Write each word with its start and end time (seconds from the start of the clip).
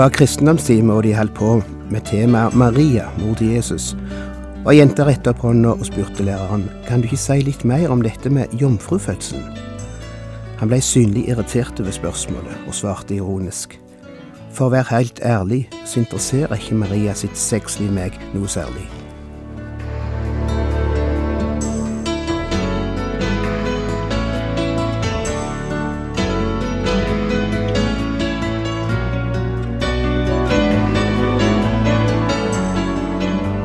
Var 0.00 0.08
kristendomstime, 0.08 0.94
og 0.96 1.02
de 1.04 1.10
holdt 1.12 1.34
på 1.36 1.58
med 1.92 2.00
temaet 2.08 2.54
Maria, 2.56 3.10
mor 3.18 3.34
til 3.36 3.50
Jesus. 3.52 3.90
Og 4.64 4.72
jenta 4.72 5.04
retta 5.04 5.34
opp 5.34 5.42
hånda 5.44 5.74
og 5.74 5.84
spurte 5.84 6.24
læreren 6.24 6.62
kan 6.86 7.02
du 7.02 7.08
ikke 7.10 7.18
si 7.20 7.36
litt 7.44 7.66
mer 7.68 7.92
om 7.92 8.00
dette 8.00 8.32
med 8.32 8.54
jomfrufødselen. 8.56 9.44
Han 10.62 10.72
ble 10.72 10.80
synlig 10.80 11.26
irritert 11.28 11.84
over 11.84 11.92
spørsmålet 11.92 12.64
og 12.64 12.78
svarte 12.80 13.18
ironisk. 13.18 13.76
For 14.56 14.70
å 14.70 14.74
være 14.78 14.88
helt 14.94 15.20
ærlig 15.20 15.66
så 15.84 16.00
interesserer 16.00 16.56
ikke 16.56 16.80
Maria 16.80 17.12
sitt 17.12 17.36
sexliv 17.36 17.92
meg 17.92 18.16
noe 18.32 18.48
særlig. 18.48 18.88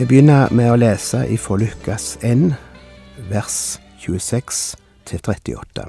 Vi 0.00 0.06
begynner 0.08 0.48
med 0.56 0.64
å 0.72 0.78
lese 0.80 1.18
ifra 1.28 1.58
Lukas 1.60 2.14
1, 2.24 2.54
vers 3.28 3.56
26-38. 4.00 5.82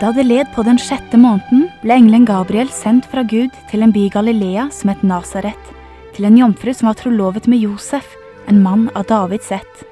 Da 0.00 0.10
det 0.16 0.24
led 0.26 0.50
på 0.56 0.64
den 0.66 0.80
sjette 0.82 1.20
måneden, 1.22 1.68
ble 1.84 1.94
engelen 1.94 2.26
Gabriel 2.26 2.72
sendt 2.74 3.06
fra 3.12 3.22
Gud 3.22 3.54
til 3.70 3.86
en 3.86 3.94
by 3.94 4.08
i 4.08 4.10
Galilea 4.10 4.64
som 4.74 4.90
het 4.90 5.06
Nasaret, 5.06 5.70
til 6.16 6.26
en 6.26 6.40
jomfru 6.40 6.74
som 6.74 6.90
var 6.90 6.98
trolovet 6.98 7.46
med 7.46 7.62
Josef, 7.62 8.10
en 8.50 8.58
mann 8.66 8.88
av 8.98 9.06
Davids 9.06 9.54
ett. 9.54 9.86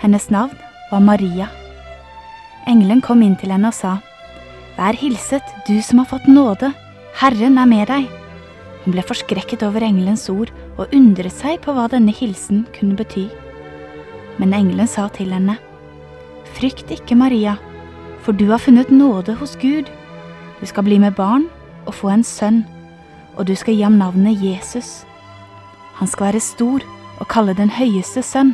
Hennes 0.00 0.30
navn 0.32 0.56
var 0.88 1.04
Maria. 1.04 1.52
Engelen 2.72 3.04
kom 3.04 3.20
inn 3.20 3.36
til 3.36 3.52
henne 3.52 3.68
og 3.68 3.76
sa, 3.76 3.98
Vær 4.80 4.96
hilset, 4.96 5.44
du 5.68 5.76
som 5.84 6.00
har 6.00 6.08
fått 6.16 6.24
nåde, 6.24 6.72
Herren 7.20 7.60
er 7.60 7.68
med 7.68 7.92
deg. 7.92 8.08
Hun 8.86 8.96
ble 8.96 9.04
forskrekket 9.04 9.68
over 9.68 9.84
engelens 9.84 10.30
ord 10.32 10.48
og 10.82 10.94
undret 10.96 11.34
seg 11.34 11.60
på 11.62 11.74
hva 11.76 11.86
denne 11.90 12.12
hilsen 12.14 12.64
kunne 12.74 12.98
bety. 12.98 13.28
Men 14.40 14.54
engelen 14.56 14.88
sa 14.90 15.06
til 15.14 15.30
henne, 15.34 15.58
Frykt 16.52 16.90
ikke, 16.92 17.16
Maria, 17.16 17.56
for 18.22 18.36
du 18.36 18.48
har 18.50 18.60
funnet 18.60 18.90
nåde 18.92 19.34
hos 19.38 19.54
Gud. 19.56 19.88
Du 20.60 20.66
skal 20.68 20.84
bli 20.84 20.98
med 21.00 21.14
barn 21.16 21.46
og 21.86 21.94
få 21.96 22.10
en 22.12 22.24
sønn, 22.26 22.60
og 23.38 23.46
du 23.48 23.54
skal 23.56 23.78
gi 23.78 23.86
ham 23.86 23.96
navnet 23.98 24.42
Jesus. 24.42 25.06
Han 25.96 26.10
skal 26.10 26.28
være 26.28 26.44
stor 26.44 26.84
og 27.22 27.30
kalle 27.32 27.56
den 27.56 27.72
høyeste 27.72 28.22
sønn. 28.26 28.52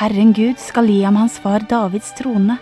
Herren 0.00 0.34
Gud 0.34 0.58
skal 0.62 0.90
gi 0.90 1.00
ham 1.04 1.18
hans 1.20 1.38
far 1.42 1.62
Davids 1.70 2.10
trone, 2.18 2.58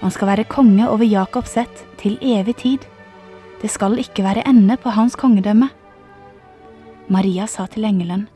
og 0.00 0.06
han 0.08 0.14
skal 0.14 0.32
være 0.32 0.48
konge 0.50 0.88
over 0.88 1.08
Jakobs 1.08 1.56
ett 1.60 1.84
til 2.00 2.18
evig 2.20 2.56
tid. 2.60 2.86
Det 3.62 3.70
skal 3.70 3.98
ikke 4.00 4.24
være 4.24 4.46
ende 4.48 4.76
på 4.80 4.92
hans 4.92 5.16
kongedømme. 5.16 5.70
Maria 7.10 7.48
sa 7.50 7.66
til 7.66 7.84
engelen, 7.88 8.28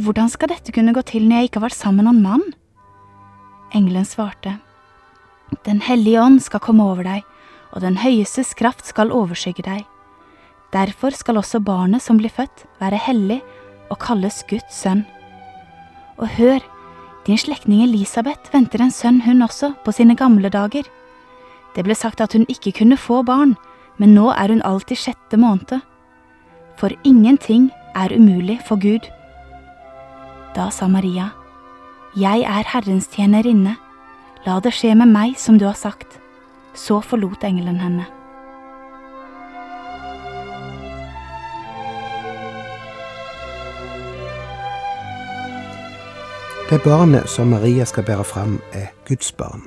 Hvordan 0.00 0.30
skal 0.32 0.48
dette 0.48 0.72
kunne 0.72 0.94
gå 0.96 1.02
til 1.04 1.26
når 1.28 1.42
jeg 1.42 1.48
ikke 1.48 1.60
har 1.60 1.66
vært 1.66 1.76
sammen 1.76 2.00
med 2.00 2.06
noen 2.08 2.22
mann? 2.24 2.44
Engelen 3.76 4.06
svarte, 4.08 4.58
Den 5.66 5.82
hellige 5.84 6.22
ånd 6.22 6.40
skal 6.40 6.60
komme 6.64 6.84
over 6.88 7.04
deg, 7.04 7.20
og 7.72 7.82
den 7.84 7.98
høyestes 8.00 8.54
kraft 8.56 8.86
skal 8.88 9.12
overskygge 9.12 9.66
deg. 9.66 9.84
Derfor 10.72 11.12
skal 11.12 11.36
også 11.36 11.60
barnet 11.60 12.00
som 12.00 12.16
blir 12.16 12.32
født, 12.32 12.64
være 12.80 12.96
hellig 12.96 13.42
og 13.90 13.98
kalles 14.00 14.40
Guds 14.48 14.72
sønn. 14.72 15.04
Og 16.16 16.28
hør, 16.38 16.64
din 17.26 17.36
slektning 17.36 17.84
Elisabeth 17.84 18.52
venter 18.54 18.80
en 18.80 18.90
sønn 18.90 19.20
hun 19.20 19.44
også, 19.44 19.74
på 19.84 19.92
sine 19.92 20.16
gamle 20.16 20.48
dager. 20.48 20.88
Det 21.76 21.84
ble 21.84 21.94
sagt 21.94 22.24
at 22.24 22.32
hun 22.32 22.48
ikke 22.48 22.72
kunne 22.72 22.96
få 22.96 23.20
barn, 23.22 23.52
men 24.00 24.16
nå 24.16 24.30
er 24.32 24.48
hun 24.48 24.64
alt 24.64 24.90
i 24.90 24.96
sjette 24.96 25.36
måned. 25.36 25.82
For 26.76 26.90
ingenting 27.04 27.70
er 27.94 28.12
umulig 28.16 28.60
for 28.66 28.76
Gud. 28.76 29.10
Da 30.54 30.70
sa 30.70 30.88
Maria, 30.88 31.30
Jeg 32.16 32.42
er 32.42 32.64
Herrens 32.68 33.08
tjenerinne, 33.08 33.76
la 34.46 34.60
det 34.60 34.74
skje 34.76 34.94
med 34.94 35.08
meg 35.08 35.38
som 35.40 35.58
du 35.58 35.64
har 35.64 35.78
sagt. 35.78 36.18
Så 36.74 37.00
forlot 37.00 37.44
engelen 37.44 37.80
henne. 37.80 38.04
Det 46.72 46.80
barnet 46.84 47.28
som 47.28 47.46
Maria 47.48 47.84
skal 47.84 48.04
bære 48.04 48.24
fram, 48.24 48.60
er 48.72 48.86
Guds 49.08 49.32
barn, 49.32 49.62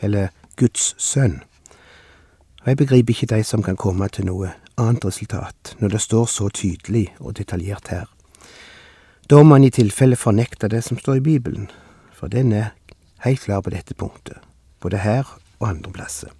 eller 0.00 0.28
Guds 0.56 0.94
sønn. 0.98 1.42
Og 2.62 2.68
jeg 2.68 2.76
begriper 2.76 3.12
ikke 3.12 3.26
de 3.36 3.44
som 3.44 3.62
kan 3.62 3.76
komme 3.76 4.08
til 4.08 4.24
noe 4.24 4.52
annet 4.76 5.04
resultat 5.04 5.74
når 5.80 5.88
det 5.88 6.00
står 6.00 6.26
så 6.30 6.48
tydelig 6.48 7.08
og 7.18 7.36
detaljert 7.38 7.88
her. 7.88 8.06
Da 9.30 9.42
må 9.42 9.56
en 9.56 9.66
i 9.66 9.72
tilfelle 9.74 10.16
fornekte 10.16 10.68
det 10.70 10.84
som 10.84 10.98
står 10.98 11.18
i 11.18 11.24
Bibelen, 11.24 11.70
for 12.14 12.30
den 12.30 12.52
er 12.52 12.74
helt 13.24 13.42
klar 13.42 13.60
på 13.60 13.72
dette 13.74 13.94
punktet, 13.94 14.38
både 14.80 15.02
her 15.02 15.26
og 15.58 15.68
andre 15.68 15.92
plasser. 15.92 16.30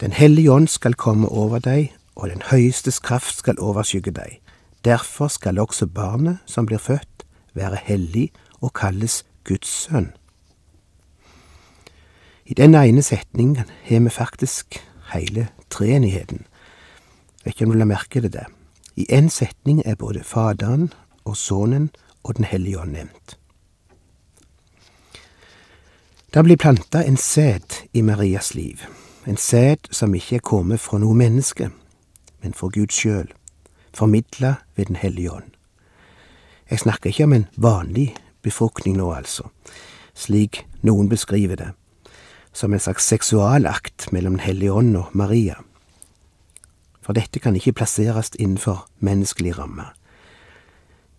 Den 0.00 0.12
hellige 0.12 0.52
ånd 0.52 0.68
skal 0.68 0.94
komme 0.94 1.28
over 1.28 1.58
deg, 1.58 1.92
og 2.14 2.28
den 2.28 2.42
høyestes 2.50 3.00
kraft 3.00 3.38
skal 3.38 3.58
overskygge 3.58 4.12
deg. 4.14 4.38
Derfor 4.84 5.28
skal 5.28 5.58
også 5.58 5.86
barnet 5.86 6.38
som 6.46 6.66
blir 6.66 6.78
født, 6.78 7.26
være 7.54 7.78
hellig 7.84 8.30
og 8.60 8.72
kalles 8.74 9.22
Guds 9.44 9.68
sønn. 9.68 10.12
I 12.46 12.54
den 12.54 12.74
ene 12.74 13.02
setningen 13.02 13.56
har 13.86 14.00
vi 14.00 14.10
faktisk 14.10 14.80
hele 15.14 15.48
treenigheten. 15.70 16.46
Vet 17.44 17.54
ikke 17.54 17.66
om 17.66 17.72
du 17.72 17.78
la 17.78 17.88
merke 17.88 18.20
til 18.20 18.32
det. 18.32 18.46
I 18.96 19.06
én 19.10 19.28
setning 19.28 19.82
er 19.86 19.94
både 19.94 20.24
Faderen 20.24 20.92
og 21.24 21.36
Sønnen 21.36 21.90
og 22.22 22.36
Den 22.36 22.44
hellige 22.44 22.80
ånd 22.80 22.92
nevnt. 22.92 23.38
Det 26.34 26.44
blir 26.44 26.56
planta 26.56 27.02
en 27.04 27.16
sæd 27.16 27.82
i 27.92 28.00
Marias 28.00 28.54
liv, 28.54 28.80
en 29.26 29.36
sæd 29.36 29.90
som 29.90 30.14
ikke 30.14 30.36
er 30.36 30.44
kommet 30.44 30.80
fra 30.80 30.98
noe 30.98 31.14
menneske, 31.14 31.68
men 32.42 32.54
fra 32.54 32.70
Gud 32.72 32.88
sjøl, 32.88 33.28
formidla 33.94 34.54
ved 34.76 34.86
Den 34.86 34.96
hellige 34.96 35.32
ånd. 35.32 35.50
Jeg 36.70 36.78
snakker 36.78 37.10
ikke 37.10 37.24
om 37.24 37.32
en 37.32 37.46
vanlig 37.56 38.16
befruktning 38.42 38.96
nå, 38.96 39.12
altså, 39.12 39.42
slik 40.14 40.64
noen 40.82 41.08
beskriver 41.08 41.56
det, 41.56 41.70
som 42.52 42.72
en 42.72 42.80
slags 42.80 43.06
seksualakt 43.06 44.12
mellom 44.12 44.38
Den 44.38 44.70
ånd 44.70 44.96
og 44.96 45.10
Maria. 45.12 45.54
For 47.02 47.12
dette 47.12 47.38
kan 47.38 47.56
ikke 47.56 47.72
plasseres 47.72 48.30
innenfor 48.38 48.86
menneskelig 49.00 49.58
ramme. 49.58 49.84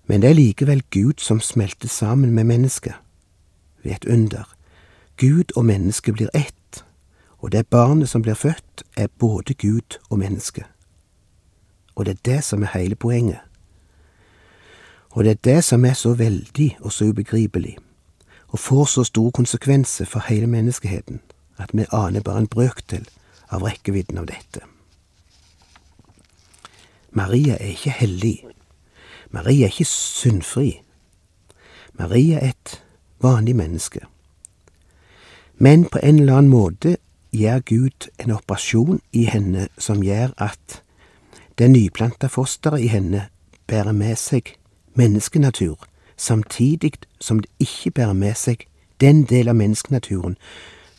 Men 0.07 0.21
det 0.21 0.29
er 0.29 0.33
likevel 0.33 0.83
Gud 0.91 1.13
som 1.17 1.39
smelter 1.39 1.87
sammen 1.87 2.31
med 2.31 2.43
mennesket, 2.43 2.93
ved 3.83 3.91
et 3.91 4.05
under. 4.05 4.55
Gud 5.17 5.51
og 5.55 5.65
menneske 5.65 6.13
blir 6.13 6.29
ett, 6.33 6.85
og 7.39 7.51
det 7.51 7.67
barnet 7.67 8.09
som 8.09 8.21
blir 8.21 8.33
født, 8.33 8.83
er 8.97 9.07
både 9.19 9.53
Gud 9.53 9.99
og 10.09 10.19
menneske. 10.19 10.63
Og 11.95 12.05
det 12.05 12.11
er 12.11 12.31
det 12.31 12.43
som 12.43 12.63
er 12.63 12.77
hele 12.77 12.95
poenget. 12.95 13.39
Og 15.09 15.23
det 15.23 15.31
er 15.31 15.41
det 15.43 15.63
som 15.63 15.85
er 15.85 15.93
så 15.93 16.13
veldig 16.13 16.77
og 16.81 16.91
så 16.91 17.05
ubegripelig, 17.05 17.77
og 18.53 18.59
får 18.59 18.85
så 18.85 19.03
store 19.03 19.31
konsekvenser 19.31 20.05
for 20.05 20.23
hele 20.29 20.47
menneskeheten, 20.47 21.21
at 21.57 21.73
vi 21.73 21.85
aner 21.91 22.21
bare 22.21 22.43
en 22.43 22.47
brøkdel 22.47 23.07
av 23.49 23.65
rekkevidden 23.65 24.17
av 24.21 24.29
dette. 24.29 24.61
Maria 27.11 27.57
er 27.57 27.73
ikke 27.73 27.93
hellig. 27.97 28.45
Maria 29.31 29.65
er 29.65 29.73
ikke 29.73 29.89
syndfri. 29.89 30.81
Maria 31.93 32.39
er 32.39 32.53
et 32.53 32.81
vanlig 33.21 33.55
menneske. 33.55 34.05
Men 35.57 35.85
på 35.85 35.99
en 36.03 36.19
eller 36.19 36.37
annen 36.37 36.53
måte 36.53 36.97
gjør 37.33 37.59
Gud 37.59 38.09
en 38.19 38.31
operasjon 38.31 39.01
i 39.13 39.25
henne 39.25 39.67
som 39.77 40.03
gjør 40.05 40.33
at 40.37 40.81
det 41.57 41.69
nyplanta 41.69 42.27
fosteret 42.27 42.81
i 42.81 42.89
henne 42.89 43.27
bærer 43.67 43.93
med 43.93 44.17
seg 44.17 44.55
menneskenatur, 44.97 45.77
samtidig 46.17 46.93
som 47.19 47.39
det 47.39 47.49
ikke 47.59 47.91
bærer 47.91 48.13
med 48.13 48.35
seg 48.35 48.67
den 49.01 49.23
del 49.23 49.49
av 49.49 49.55
menneskenaturen 49.55 50.37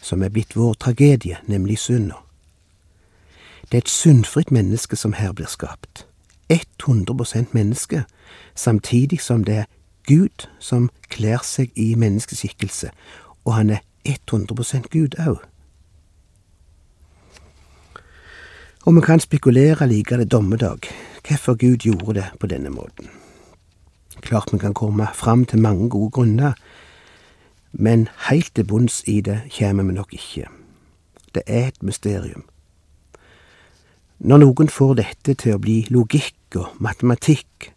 som 0.02 0.22
er 0.22 0.28
blitt 0.28 0.56
vår 0.56 0.74
tragedie, 0.74 1.38
nemlig 1.46 1.78
synda. 1.78 2.20
Det 3.70 3.78
er 3.78 3.84
et 3.84 3.88
syndfritt 3.88 4.50
menneske 4.50 4.96
som 4.96 5.12
her 5.12 5.32
blir 5.32 5.48
skapt. 5.48 6.06
100% 6.52 7.46
menneske, 7.52 8.04
samtidig 8.54 9.20
som 9.20 9.44
det 9.44 9.54
er 9.54 9.64
Gud 10.06 10.46
som 10.60 10.90
kler 11.08 11.40
seg 11.42 11.72
i 11.74 11.94
menneskeskikkelse, 11.94 12.90
og 13.44 13.54
han 13.54 13.70
er 13.70 13.80
100% 14.04 14.90
Gud 14.92 15.16
òg. 15.18 15.40
Og 18.84 18.94
vi 18.94 19.00
kan 19.00 19.20
spekulere 19.20 19.88
like 19.88 20.16
det 20.16 20.32
dommedag, 20.32 20.78
hvorfor 21.28 21.54
Gud 21.54 21.76
gjorde 21.76 22.14
det 22.14 22.26
på 22.40 22.46
denne 22.46 22.70
måten. 22.70 23.08
Klart 24.24 24.52
vi 24.52 24.58
kan 24.58 24.74
komme 24.74 25.08
fram 25.14 25.44
til 25.44 25.60
mange 25.60 25.90
gode 25.92 26.10
grunner, 26.10 26.52
men 27.72 28.08
heilt 28.28 28.54
til 28.54 28.64
bunns 28.64 29.02
i 29.10 29.18
det 29.20 29.42
kjem 29.52 29.82
vi 29.82 29.96
nok 29.98 30.14
ikke. 30.16 30.48
Det 31.34 31.42
er 31.46 31.68
et 31.68 31.82
mysterium. 31.82 32.46
Når 34.24 34.40
noen 34.40 34.70
får 34.72 34.94
dette 35.02 35.34
til 35.36 35.56
å 35.56 35.60
bli 35.60 35.82
logikk 35.92 36.56
og 36.56 36.78
matematikk, 36.80 37.74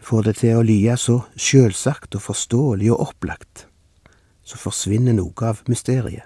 får 0.00 0.22
det 0.28 0.34
til 0.40 0.56
å 0.56 0.64
lye 0.64 0.94
så 1.00 1.18
sjølsagt 1.36 2.16
og 2.16 2.24
forståelig 2.24 2.92
og 2.94 3.02
opplagt, 3.08 3.66
så 4.44 4.60
forsvinner 4.60 5.16
noe 5.16 5.50
av 5.50 5.60
mysteriet. 5.68 6.24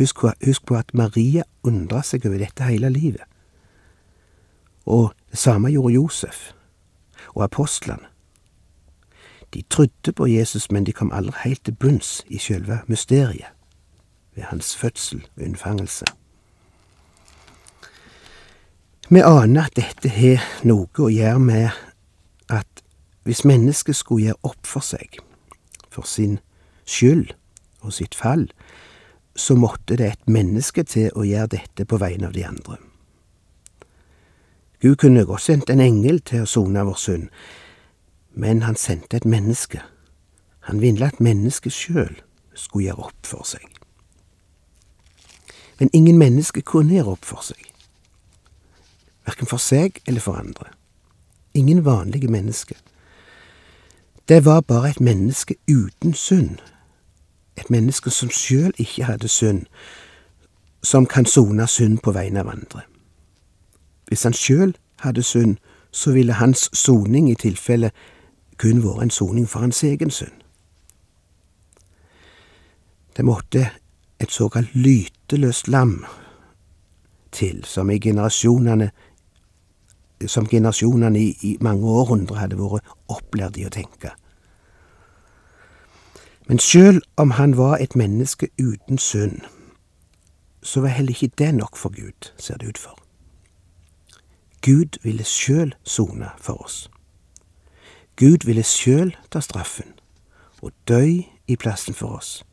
Husk, 0.00 0.24
husk 0.40 0.64
på 0.66 0.78
at 0.78 0.90
Maria 0.96 1.44
undra 1.68 2.00
seg 2.02 2.26
over 2.26 2.40
dette 2.40 2.64
hele 2.66 2.90
livet. 2.90 3.28
Og 4.88 5.12
det 5.30 5.38
samme 5.38 5.70
gjorde 5.70 5.94
Josef 5.94 6.50
og 7.34 7.44
apostlene. 7.44 8.08
De 9.54 9.62
trodde 9.70 10.12
på 10.12 10.26
Jesus, 10.26 10.70
men 10.70 10.84
de 10.84 10.92
kom 10.92 11.12
aldri 11.12 11.36
helt 11.44 11.64
til 11.64 11.74
bunns 11.74 12.22
i 12.28 12.38
sjølve 12.38 12.80
mysteriet 12.88 13.52
ved 14.34 14.48
hans 14.48 14.76
fødsel 14.76 15.26
og 15.36 15.42
unnfangelse. 15.44 16.06
Vi 19.10 19.20
aner 19.20 19.66
at 19.68 19.76
dette 19.76 20.08
har 20.08 20.40
noe 20.64 20.88
å 21.04 21.10
gjøre 21.12 21.40
med 21.42 21.68
at 22.48 22.82
hvis 23.28 23.44
mennesket 23.44 23.96
skulle 23.96 24.30
gjøre 24.30 24.48
opp 24.48 24.66
for 24.66 24.80
seg, 24.80 25.18
for 25.92 26.08
sin 26.08 26.38
skyld 26.88 27.34
og 27.82 27.92
sitt 27.92 28.16
fall, 28.16 28.48
så 29.36 29.56
måtte 29.56 29.98
det 30.00 30.08
et 30.08 30.32
menneske 30.32 30.84
til 30.88 31.12
å 31.12 31.26
gjøre 31.28 31.58
dette 31.58 31.84
på 31.84 32.00
vegne 32.00 32.30
av 32.30 32.36
de 32.36 32.46
andre. 32.48 32.78
Gud 34.82 34.96
kunne 34.96 35.24
godt 35.24 35.40
sendt 35.40 35.70
en 35.70 35.80
engel 35.80 36.18
til 36.26 36.42
å 36.42 36.48
sone 36.50 36.82
vår 36.82 36.98
synd, 36.98 37.28
men 38.34 38.64
han 38.66 38.74
sendte 38.76 39.16
et 39.16 39.28
menneske. 39.28 39.78
Han 40.66 40.80
ville 40.82 41.06
at 41.06 41.20
mennesket 41.22 41.72
sjøl 41.72 42.16
skulle 42.54 42.88
gjøre 42.88 43.06
opp 43.06 43.26
for 43.26 43.46
seg. 43.46 43.62
Men 45.78 45.90
ingen 45.92 46.18
menneske 46.18 46.64
kunne 46.66 46.96
gjøre 46.96 47.14
opp 47.14 47.24
for 47.24 47.46
seg, 47.46 47.62
verken 49.26 49.46
for 49.46 49.62
seg 49.62 50.02
eller 50.06 50.20
for 50.20 50.38
andre. 50.38 50.72
Ingen 51.54 51.84
vanlige 51.84 52.30
mennesker. 52.30 52.76
Det 54.28 54.44
var 54.44 54.60
bare 54.60 54.90
et 54.90 55.00
menneske 55.00 55.54
uten 55.70 56.14
synd, 56.14 56.58
et 57.56 57.70
menneske 57.70 58.10
som 58.10 58.30
sjøl 58.30 58.72
ikke 58.78 59.04
hadde 59.04 59.28
synd, 59.28 59.66
som 60.82 61.06
kan 61.06 61.26
sone 61.26 61.66
synd 61.66 62.00
på 62.02 62.14
vegne 62.14 62.42
av 62.42 62.50
andre. 62.50 62.82
Hvis 64.12 64.22
han 64.22 64.32
sjøl 64.32 64.74
hadde 65.00 65.22
synd, 65.22 65.56
så 65.90 66.12
ville 66.12 66.32
hans 66.32 66.70
soning 66.76 67.30
i 67.30 67.34
tilfelle 67.34 67.88
kun 68.60 68.82
vært 68.84 69.06
en 69.06 69.10
soning 69.10 69.46
for 69.48 69.64
hans 69.64 69.78
egen 69.88 70.10
synd. 70.12 70.34
Det 73.16 73.24
måtte 73.24 73.70
et 74.20 74.28
såkalt 74.30 74.74
lyteløst 74.76 75.68
lam 75.68 76.04
til, 77.32 77.64
som 77.64 77.90
i 77.90 77.96
generasjonene 77.98 78.90
som 80.26 80.46
generasjonene 80.46 81.18
i, 81.20 81.32
i 81.40 81.56
mange 81.60 81.88
århundrer 81.88 82.44
hadde 82.44 82.60
vært 82.60 82.92
opplært 83.08 83.56
i 83.56 83.64
å 83.64 83.72
tenke. 83.72 84.12
Men 86.52 86.60
sjøl 86.60 87.00
om 87.16 87.38
han 87.40 87.56
var 87.56 87.80
et 87.80 87.96
menneske 87.96 88.52
uten 88.60 89.00
synd, 89.00 89.40
så 90.62 90.84
var 90.84 90.98
heller 91.00 91.16
ikke 91.16 91.32
det 91.38 91.54
nok 91.54 91.80
for 91.80 91.96
Gud, 91.96 92.34
ser 92.36 92.60
det 92.60 92.76
ut 92.76 92.82
for. 92.84 93.01
Gud 94.62 94.98
ville 95.02 95.24
sjøl 95.24 95.74
sone 95.84 96.30
for 96.38 96.62
oss. 96.64 96.90
Gud 98.16 98.46
ville 98.46 98.62
sjøl 98.62 99.16
ta 99.30 99.40
straffen 99.40 99.94
og 100.62 100.72
døy 100.88 101.24
i 101.48 101.56
plassen 101.56 101.94
for 101.94 102.18
oss. 102.18 102.44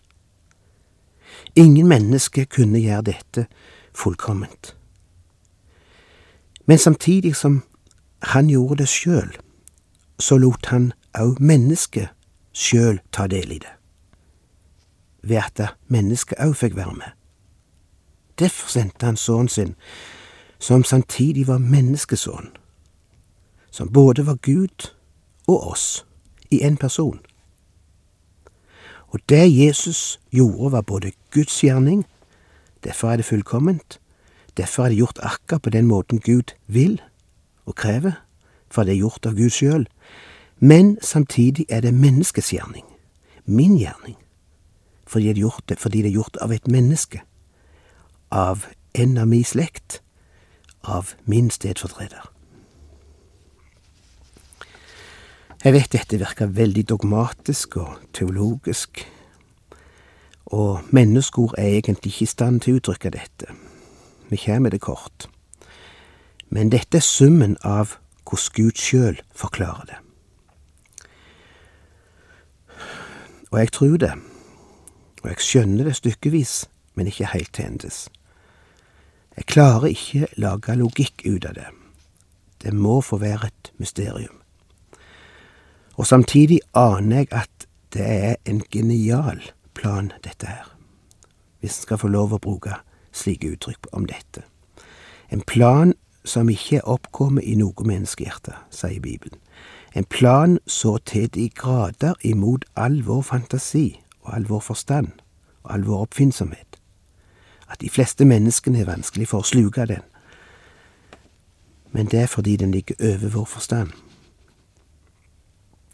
Ingen 1.55 1.87
menneske 1.87 2.45
kunne 2.45 2.79
gjøre 2.81 3.01
dette 3.01 3.45
fullkomment. 3.93 4.75
Men 6.65 6.77
samtidig 6.77 7.35
som 7.35 7.63
han 8.21 8.47
gjorde 8.47 8.77
det 8.77 8.87
sjøl, 8.87 9.37
så 10.19 10.37
lot 10.37 10.65
han 10.65 10.91
òg 11.17 11.39
mennesket 11.39 12.09
sjøl 12.53 12.99
ta 13.11 13.27
del 13.27 13.51
i 13.51 13.59
det, 13.61 13.71
ved 15.23 15.41
at 15.45 15.75
mennesket 15.87 16.39
òg 16.39 16.55
fikk 16.55 16.75
være 16.75 16.93
med. 16.93 17.11
Derfor 18.39 18.69
sendte 18.69 19.05
han 19.05 19.17
sønnen 19.17 19.49
sin, 19.49 19.75
som 20.59 20.83
samtidig 20.83 21.47
var 21.47 21.57
menneskesønn, 21.57 22.51
som 23.71 23.93
både 23.93 24.25
var 24.25 24.35
Gud 24.35 24.91
og 25.47 25.67
oss 25.71 26.05
i 26.51 26.61
en 26.63 26.77
person. 26.77 27.19
Og 29.09 29.19
det 29.29 29.57
Jesus 29.57 30.19
gjorde, 30.31 30.71
var 30.71 30.81
både 30.81 31.11
Guds 31.31 31.61
gjerning, 31.63 32.05
derfor 32.83 33.11
er 33.11 33.15
det 33.15 33.25
fullkomment, 33.25 33.99
Derfor 34.59 34.83
er 34.83 34.89
det 34.89 34.97
gjort 34.97 35.19
akkurat 35.23 35.61
på 35.61 35.69
den 35.69 35.85
måten 35.87 36.19
Gud 36.19 36.51
vil 36.67 37.01
og 37.65 37.75
krever, 37.75 38.11
for 38.71 38.83
det 38.83 38.91
er 38.91 39.03
gjort 39.05 39.25
av 39.25 39.37
Gud 39.37 39.53
sjøl. 39.55 39.85
Men 40.59 40.97
samtidig 41.01 41.65
er 41.69 41.81
det 41.81 41.93
menneskets 41.93 42.51
gjerning, 42.51 42.83
min 43.45 43.77
gjerning, 43.77 44.17
fordi 45.07 45.25
det, 45.25 45.37
er 45.37 45.39
gjort, 45.39 45.71
fordi 45.77 46.01
det 46.01 46.09
er 46.11 46.17
gjort 46.17 46.37
av 46.41 46.51
et 46.51 46.67
menneske, 46.67 47.21
av 48.31 48.65
en 48.93 49.17
av 49.17 49.27
min 49.27 49.45
slekt, 49.47 50.01
av 50.83 51.13
min 51.25 51.49
stedfortreder. 51.49 52.29
Jeg 55.63 55.73
vet 55.75 55.91
dette 55.91 56.19
virker 56.21 56.53
veldig 56.55 56.85
dogmatisk 56.89 57.75
og 57.81 57.97
teologisk, 58.15 59.03
og 60.45 60.79
menneskeord 60.95 61.57
er 61.57 61.75
egentlig 61.77 62.13
ikke 62.13 62.23
i 62.23 62.31
stand 62.31 62.61
til 62.61 62.73
å 62.73 62.79
uttrykke 62.79 63.11
dette. 63.13 63.51
Vi 64.29 64.37
kjem 64.39 64.69
det 64.71 64.81
kort. 64.81 65.27
Men 66.49 66.71
dette 66.71 66.97
er 66.97 67.05
summen 67.05 67.57
av 67.61 67.97
hvordan 68.25 68.53
Gud 68.55 68.77
sjøl 68.77 69.19
forklarer 69.35 69.85
det. 69.89 69.99
Og 73.51 73.59
jeg 73.59 73.71
tror 73.73 73.97
det, 73.97 74.13
og 75.23 75.29
jeg 75.29 75.41
skjønner 75.41 75.89
det 75.89 75.95
stykkevis, 75.97 76.69
men 76.95 77.09
ikke 77.09 77.31
heilt 77.33 77.53
til 77.53 77.65
endes. 77.65 78.07
Jeg 79.37 79.45
klarer 79.45 79.91
ikke 79.93 80.27
lage 80.37 80.75
logikk 80.75 81.23
ut 81.25 81.45
av 81.45 81.55
det. 81.55 81.69
Det 82.63 82.73
må 82.73 83.01
få 83.01 83.17
være 83.17 83.47
et 83.47 83.71
mysterium. 83.77 84.41
Og 85.95 86.07
samtidig 86.07 86.59
aner 86.73 87.17
jeg 87.17 87.27
at 87.31 87.67
det 87.93 88.05
er 88.05 88.35
en 88.45 88.61
genial 88.71 89.41
plan, 89.73 90.11
dette 90.23 90.47
her, 90.47 90.75
hvis 91.59 91.77
en 91.77 91.81
skal 91.81 91.97
få 91.97 92.07
lov 92.07 92.33
å 92.33 92.39
bruke 92.43 92.75
slike 93.11 93.55
uttrykk 93.55 93.89
om 93.91 94.05
dette. 94.07 94.43
En 95.31 95.41
plan 95.41 95.93
som 96.25 96.49
ikke 96.49 96.79
er 96.79 96.87
oppkommet 96.89 97.43
i 97.47 97.55
noe 97.59 97.85
menneskehjerte, 97.85 98.53
sier 98.69 99.01
Bibelen. 99.01 99.39
En 99.95 100.05
plan 100.05 100.59
så 100.67 100.97
til 101.05 101.29
de 101.33 101.49
grader 101.49 102.13
imot 102.21 102.65
all 102.75 103.01
vår 103.05 103.21
fantasi 103.21 104.01
og 104.21 104.35
all 104.35 104.45
vår 104.49 104.59
forstand 104.59 105.09
og 105.63 105.73
all 105.73 105.85
vår 105.87 106.05
oppfinnsomhet, 106.05 106.68
at 107.69 107.81
de 107.81 107.89
fleste 107.89 108.25
menneskene 108.25 108.81
er 108.81 108.89
vanskelig 108.89 109.27
for 109.27 109.43
å 109.43 109.49
sluke 109.49 109.85
den. 109.85 110.03
Men 111.91 112.05
det 112.05 112.21
er 112.21 112.27
fordi 112.27 112.55
den 112.55 112.71
ligger 112.71 112.95
over 112.99 113.29
vår 113.29 113.45
forstand. 113.45 113.91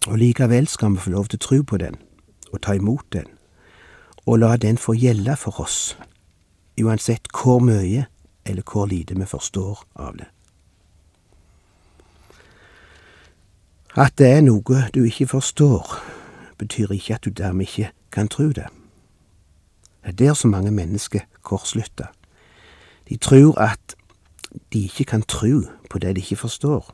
Og 0.08 0.17
likevel 0.17 0.67
skal 0.67 0.94
vi 0.94 1.05
få 1.05 1.10
lov 1.10 1.27
til 1.32 1.39
å 1.39 1.46
tro 1.48 1.62
på 1.63 1.77
den, 1.77 1.96
og 2.51 2.62
ta 2.62 2.75
imot 2.75 3.05
den, 3.13 3.25
og 4.25 4.39
la 4.39 4.58
den 4.58 4.77
få 4.77 4.94
gjelde 4.94 5.36
for 5.36 5.62
oss 5.62 5.96
uansett 6.82 7.27
hvor 7.32 7.60
mye 7.60 8.05
eller 8.46 8.63
hvor 8.72 8.86
lite 8.86 9.15
vi 9.15 9.25
forstår 9.25 9.84
av 9.96 10.17
det. 10.17 10.27
At 13.96 14.17
det 14.17 14.27
er 14.27 14.41
noe 14.44 14.89
du 14.94 15.05
ikke 15.08 15.27
forstår, 15.27 15.96
betyr 16.58 16.91
ikke 16.91 17.15
at 17.15 17.24
du 17.24 17.29
dermed 17.29 17.67
ikke 17.67 17.91
kan 18.12 18.27
tro 18.27 18.50
det. 18.51 18.67
Det 20.03 20.12
er 20.12 20.17
der 20.20 20.34
så 20.34 20.48
mange 20.48 20.72
mennesker 20.72 21.24
kortslutter. 21.46 22.12
De 23.10 23.18
tror 23.22 23.60
at 23.62 23.96
de 24.74 24.86
ikke 24.90 25.06
kan 25.14 25.24
tro 25.24 25.62
på 25.90 26.02
det 26.02 26.16
de 26.16 26.24
ikke 26.24 26.42
forstår. 26.46 26.90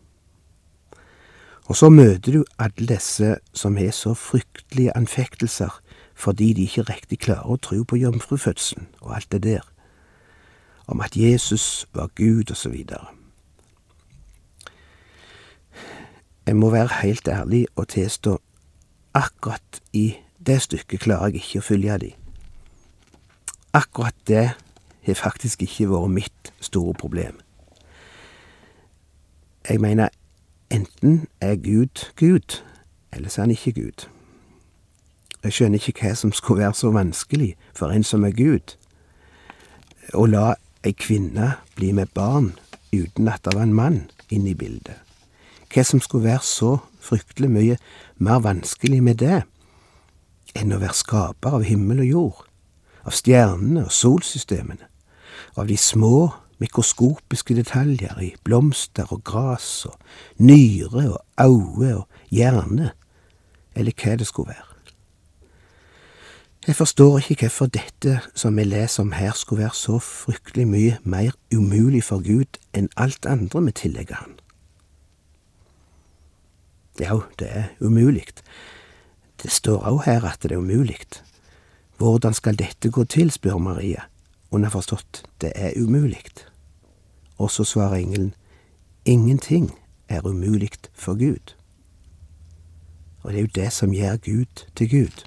Og 1.72 1.78
så 1.78 1.90
møter 1.90 2.36
du 2.36 2.46
alle 2.60 2.88
disse 2.88 3.36
som 3.54 3.78
har 3.78 3.94
så 3.96 4.14
fryktelige 4.14 4.98
anfektelser 4.98 5.82
fordi 6.16 6.54
de 6.54 6.68
ikke 6.68 6.84
riktig 6.90 7.20
klarer 7.24 7.48
å 7.50 7.58
tro 7.58 7.80
på 7.88 7.98
jomfrufødselen 7.98 8.90
og 9.02 9.16
alt 9.16 9.32
det 9.32 9.44
der. 9.44 9.64
om 10.92 11.02
at 11.02 11.18
Jesus 11.18 11.88
var 11.94 12.10
Gud, 12.16 12.52
og 12.52 12.58
så 12.58 12.70
videre. 12.70 13.06
Jeg 16.46 16.56
må 16.56 16.70
være 16.70 17.02
helt 17.02 17.28
ærlig 17.28 17.66
og 17.76 17.88
tilstå 17.88 18.42
akkurat 19.14 19.82
i 19.94 20.16
det 20.46 20.62
stykket 20.62 21.00
klarer 21.00 21.32
jeg 21.32 21.36
ikke 21.36 21.62
å 21.62 21.68
følge 21.68 21.98
de. 22.02 22.12
Akkurat 23.74 24.16
det 24.28 24.52
har 25.06 25.14
faktisk 25.14 25.62
ikke 25.62 25.90
vært 25.90 26.12
mitt 26.12 26.54
store 26.60 26.94
problem. 26.94 27.40
Jeg 29.70 29.82
mener, 29.82 30.10
enten 30.70 31.28
er 31.42 31.56
Gud 31.56 32.12
Gud, 32.16 32.62
eller 33.14 33.30
så 33.30 33.42
er 33.42 33.44
han 33.44 33.52
ikke 33.52 33.72
Gud. 33.72 34.08
Jeg 35.44 35.54
skjønner 35.54 35.80
ikke 35.80 36.02
hva 36.02 36.16
som 36.16 36.34
skulle 36.36 36.64
være 36.64 36.74
så 36.74 36.92
vanskelig 36.92 37.56
for 37.74 37.90
en 37.90 38.04
som 38.04 38.26
er 38.28 38.36
Gud, 38.36 38.76
å 40.14 40.26
la 40.26 40.56
ei 40.84 40.92
kvinne 40.98 41.54
bli 41.76 41.92
med 41.96 42.12
barn 42.14 42.52
uten 42.92 43.30
at 43.32 43.46
det 43.46 43.56
var 43.56 43.64
en 43.64 43.74
mann 43.74 44.02
inne 44.30 44.52
i 44.52 44.58
bildet. 44.58 44.98
Hva 45.72 45.84
som 45.88 46.02
skulle 46.04 46.28
være 46.28 46.44
så 46.44 46.76
fryktelig 47.00 47.50
mye 47.50 47.78
mer 48.18 48.44
vanskelig 48.44 49.02
med 49.04 49.22
det 49.24 49.44
enn 50.60 50.76
å 50.76 50.82
være 50.82 50.98
skaper 51.00 51.58
av 51.62 51.66
himmel 51.66 52.04
og 52.04 52.10
jord, 52.12 52.40
av 53.06 53.16
stjernene 53.16 53.86
og 53.88 53.92
solsystemene, 53.92 54.88
av 55.58 55.68
de 55.68 55.78
små 55.78 56.32
mikroskopiske 56.62 57.56
detaljer 57.58 58.20
i 58.22 58.34
blomster 58.46 59.10
og 59.14 59.24
gras 59.26 59.86
og 59.90 59.98
nyre 60.38 61.08
og 61.10 61.22
øye 61.42 61.96
og 61.96 62.08
hjerne, 62.30 62.92
eller 63.76 63.96
hva 63.98 64.18
det 64.20 64.28
skulle 64.28 64.54
være. 64.54 64.68
Jeg 66.68 66.76
forstår 66.76 67.18
ikke 67.18 67.36
hvorfor 67.48 67.66
dette 67.66 68.20
som 68.38 68.58
vi 68.58 68.64
leser 68.64 69.02
om 69.02 69.12
her, 69.12 69.32
skulle 69.34 69.64
være 69.64 69.74
så 69.74 69.98
fryktelig 70.00 70.68
mye 70.68 70.98
mer 71.04 71.32
umulig 71.54 72.04
for 72.04 72.22
Gud 72.22 72.60
enn 72.78 72.90
alt 72.98 73.26
andre 73.26 73.64
vi 73.66 73.72
tillegger 73.72 74.16
Han. 74.16 74.36
Ja, 77.00 77.18
det 77.40 77.48
er 77.50 77.64
umulig. 77.80 78.28
Det 79.42 79.52
står 79.52 79.82
òg 79.90 80.04
her 80.06 80.26
at 80.30 80.44
det 80.44 80.52
er 80.52 80.62
umulig. 80.62 81.02
Hvordan 82.02 82.34
skal 82.34 82.58
dette 82.58 82.90
gå 82.90 83.04
til, 83.04 83.30
spør 83.32 83.58
Maria. 83.58 84.02
Underforstått, 84.52 85.24
det 85.42 85.52
er 85.56 85.76
umulig. 85.78 86.24
Og 87.38 87.52
så 87.52 87.64
svarer 87.64 87.96
engelen, 87.96 88.34
ingenting 89.06 89.70
er 90.10 90.26
umulig 90.26 90.72
for 90.94 91.14
Gud. 91.14 91.54
Og 93.22 93.32
det 93.32 93.38
er 93.38 93.42
jo 93.42 93.52
det 93.56 93.74
som 93.74 93.94
gjør 93.94 94.18
Gud 94.18 94.64
til 94.76 94.90
Gud. 94.90 95.22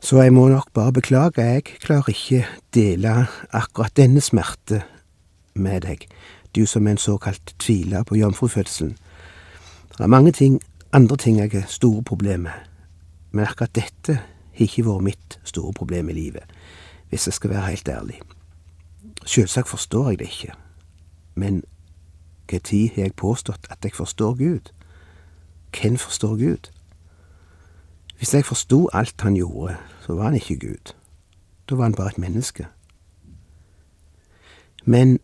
Så 0.00 0.22
jeg 0.22 0.32
må 0.32 0.48
nok 0.48 0.72
bare 0.72 0.92
beklage, 0.92 1.42
jeg 1.42 1.64
klarer 1.64 2.08
ikke 2.08 2.46
dele 2.74 3.26
akkurat 3.52 3.96
denne 3.96 4.20
smerte 4.20 4.82
med 5.54 5.80
deg, 5.84 6.08
du 6.56 6.64
som 6.66 6.86
er 6.86 6.96
en 6.96 7.04
såkalt 7.04 7.54
tviler 7.58 8.08
på 8.08 8.16
jomfrufødselen. 8.16 8.96
Det 9.92 10.00
er 10.00 10.06
mange 10.06 10.32
ting, 10.32 10.62
andre 10.92 11.16
ting 11.16 11.38
jeg 11.38 11.50
har 11.52 11.68
store 11.68 12.02
problemer 12.02 12.38
med, 12.38 12.69
men 13.30 13.46
akkurat 13.46 13.74
dette 13.74 14.14
har 14.14 14.66
ikke 14.66 14.84
vært 14.86 15.06
mitt 15.06 15.38
store 15.44 15.72
problem 15.72 16.08
i 16.08 16.16
livet, 16.16 16.44
hvis 17.08 17.26
jeg 17.26 17.34
skal 17.34 17.50
være 17.50 17.70
helt 17.70 17.88
ærlig. 17.88 18.20
Selvsagt 19.26 19.68
forstår 19.68 20.10
jeg 20.10 20.18
det 20.18 20.30
ikke, 20.30 20.54
men 21.34 21.62
når 22.50 22.94
har 22.94 23.02
jeg 23.02 23.14
påstått 23.14 23.66
at 23.70 23.78
jeg 23.84 23.92
forstår 23.94 24.34
Gud? 24.34 24.72
Hvem 25.70 25.96
forstår 25.96 26.36
Gud? 26.36 26.70
Hvis 28.18 28.34
jeg 28.34 28.44
forsto 28.44 28.88
alt 28.92 29.20
han 29.20 29.34
gjorde, 29.34 29.76
så 30.00 30.14
var 30.14 30.24
han 30.24 30.34
ikke 30.34 30.58
Gud. 30.58 30.92
Da 31.70 31.74
var 31.74 31.82
han 31.82 31.94
bare 31.94 32.08
et 32.08 32.18
menneske. 32.18 32.66
Men 34.84 35.20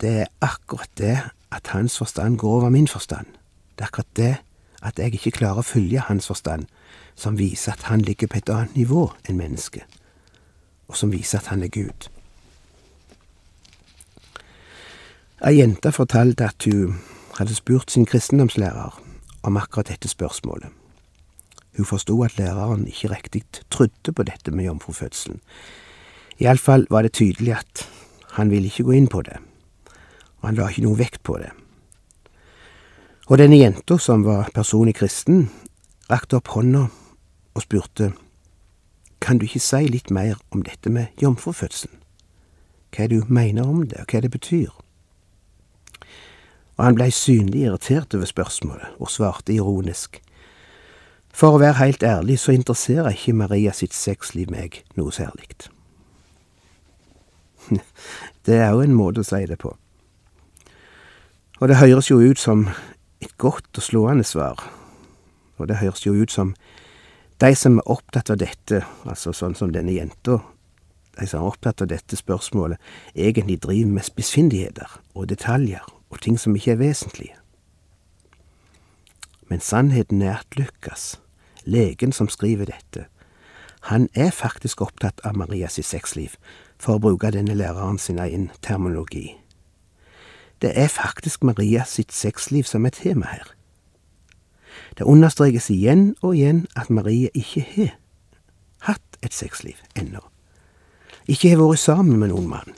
det 0.00 0.20
er 0.20 0.26
akkurat 0.40 0.90
det 0.98 1.18
at 1.50 1.66
hans 1.66 1.98
forstand 1.98 2.38
går 2.38 2.50
over 2.50 2.68
min 2.68 2.88
forstand. 2.88 3.26
Det 3.78 3.80
er 3.80 3.86
akkurat 3.86 4.16
det 4.16 4.36
at 4.84 4.98
jeg 5.00 5.16
ikke 5.16 5.38
klarer 5.40 5.62
å 5.62 5.66
følge 5.66 6.02
hans 6.04 6.28
forstand, 6.28 6.66
som 7.16 7.38
viser 7.38 7.72
at 7.72 7.86
han 7.88 8.02
ligger 8.04 8.28
på 8.28 8.40
et 8.40 8.50
annet 8.52 8.76
nivå 8.76 9.06
enn 9.24 9.38
mennesket, 9.40 9.84
og 10.88 10.98
som 10.98 11.12
viser 11.14 11.40
at 11.40 11.50
han 11.52 11.64
er 11.64 11.72
Gud. 11.72 12.08
Ei 15.44 15.58
jente 15.58 15.92
fortalte 15.92 16.46
at 16.46 16.68
hun 16.68 16.98
hadde 17.38 17.56
spurt 17.56 17.90
sin 17.92 18.06
kristendomslærer 18.08 19.00
om 19.44 19.56
akkurat 19.60 19.90
dette 19.92 20.08
spørsmålet. 20.08 20.70
Hun 21.76 21.88
forsto 21.88 22.14
at 22.22 22.38
læreren 22.38 22.86
ikke 22.86 23.10
riktig 23.10 23.42
trodde 23.70 24.12
på 24.12 24.22
dette 24.22 24.50
med 24.54 24.64
jomfrufødselen. 24.64 25.40
Iallfall 26.38 26.86
var 26.90 27.02
det 27.02 27.12
tydelig 27.12 27.56
at 27.58 27.88
han 28.38 28.50
ville 28.50 28.70
ikke 28.70 28.86
gå 28.86 28.94
inn 28.94 29.10
på 29.10 29.22
det, 29.22 29.36
og 30.40 30.48
han 30.48 30.58
la 30.58 30.68
ikke 30.70 30.86
noe 30.86 30.98
vekt 30.98 31.22
på 31.26 31.38
det. 31.42 31.50
Og 33.26 33.38
denne 33.38 33.56
jenta, 33.56 33.96
som 33.98 34.24
var 34.24 34.50
personlig 34.54 34.98
kristen, 34.98 35.46
rakte 36.10 36.36
opp 36.36 36.50
hånda 36.52 36.88
og 37.54 37.62
spurte, 37.62 38.12
Kan 39.20 39.38
du 39.38 39.46
ikke 39.46 39.60
si 39.60 39.86
litt 39.88 40.10
mer 40.10 40.36
om 40.52 40.62
dette 40.62 40.90
med 40.90 41.06
jomfrufødselen? 41.22 41.96
Hva 42.92 43.06
du 43.08 43.24
mener 43.28 43.64
om 43.64 43.86
det, 43.86 44.00
og 44.00 44.12
hva 44.12 44.20
det 44.20 44.30
betyr? 44.30 44.68
Og 46.76 46.84
han 46.84 46.94
blei 46.94 47.08
synlig 47.10 47.62
irritert 47.64 48.14
over 48.14 48.26
spørsmålet, 48.28 48.86
og 49.00 49.10
svarte 49.10 49.54
ironisk, 49.54 50.20
for 51.32 51.56
å 51.56 51.62
være 51.62 51.80
helt 51.80 52.02
ærlig 52.02 52.38
så 52.38 52.52
interesserer 52.52 53.10
ikke 53.10 53.32
Maria 53.32 53.72
sitt 53.72 53.94
sexliv 53.94 54.50
meg 54.52 54.82
noe 54.94 55.12
særlig. 55.12 55.48
Det 58.46 58.60
er 58.60 58.70
jo 58.70 58.84
en 58.84 58.94
måte 58.94 59.24
å 59.24 59.26
si 59.26 59.40
det 59.48 59.58
på. 59.58 59.72
Og 61.62 61.68
det 61.68 61.78
høres 61.80 62.10
jo 62.10 62.18
ut 62.20 62.38
som 62.38 62.66
et 63.24 63.36
godt 63.40 63.78
og 63.78 63.82
slående 63.84 64.24
svar, 64.24 64.60
og 65.58 65.68
det 65.68 65.80
høres 65.80 66.04
jo 66.06 66.14
ut 66.14 66.32
som 66.32 66.54
de 67.40 67.54
som 67.58 67.78
er 67.80 67.90
opptatt 67.90 68.30
av 68.30 68.38
dette, 68.40 68.82
altså 69.08 69.32
sånn 69.34 69.56
som 69.58 69.72
denne 69.74 69.94
jenta, 69.96 70.38
de 71.18 71.26
som 71.30 71.42
er 71.42 71.48
opptatt 71.50 71.82
av 71.82 71.90
dette 71.90 72.18
spørsmålet, 72.18 72.78
egentlig 73.14 73.60
driver 73.62 73.96
med 73.96 74.06
spissfindigheter 74.06 75.00
og 75.14 75.28
detaljer 75.30 75.82
og 76.10 76.20
ting 76.22 76.38
som 76.38 76.54
ikke 76.56 76.76
er 76.76 76.82
vesentlige. 76.82 77.38
Men 79.50 79.60
sannheten 79.60 80.22
er 80.22 80.40
at 80.40 80.58
Lukas 80.58 81.14
legen 81.64 82.12
som 82.12 82.28
skriver 82.28 82.68
dette, 82.70 83.06
han 83.90 84.08
er 84.14 84.30
faktisk 84.32 84.80
opptatt 84.80 85.20
av 85.28 85.36
Marias 85.36 85.76
sexliv, 85.84 86.38
for 86.80 86.96
å 86.96 87.02
bruke 87.04 87.30
denne 87.34 87.56
læreren 87.56 87.98
sin 88.00 88.18
egen 88.18 88.50
terminologi. 88.64 89.34
Det 90.64 90.72
er 90.78 90.88
faktisk 90.88 91.42
Maria 91.44 91.82
sitt 91.84 92.12
sexliv 92.12 92.64
som 92.64 92.86
er 92.86 92.90
tema 92.96 93.26
her. 93.26 93.50
Det 94.98 95.04
understrekes 95.04 95.68
igjen 95.70 96.14
og 96.22 96.36
igjen 96.36 96.62
at 96.76 96.88
Maria 96.90 97.28
ikke 97.34 97.66
har 97.74 97.90
hatt 98.88 99.18
et 99.20 99.34
sexliv 99.36 99.76
ennå. 99.92 100.22
Ikke 101.28 101.50
har 101.52 101.60
vært 101.60 101.84
sammen 101.84 102.16
med 102.16 102.32
noen 102.32 102.48
mann. 102.48 102.72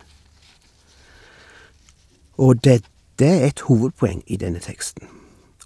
Og 2.34 2.58
det, 2.64 2.82
det 3.22 3.30
er 3.30 3.46
et 3.46 3.64
hovedpoeng 3.70 4.24
i 4.26 4.36
denne 4.36 4.58
teksten. 4.58 5.06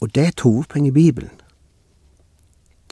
Og 0.00 0.14
det 0.14 0.22
er 0.22 0.28
et 0.34 0.44
hovedpoeng 0.44 0.92
i 0.92 0.96
Bibelen. 1.00 1.40